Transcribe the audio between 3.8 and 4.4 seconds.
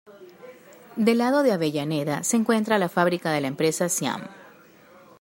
Siam.